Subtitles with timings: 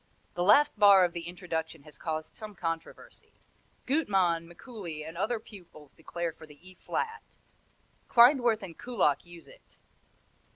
[0.33, 3.33] The last bar of the introduction has caused some controversy.
[3.85, 7.37] Gutmann, Mikuli and other pupils declare for the E flat;
[8.09, 9.77] Klindworth and Kullak use it.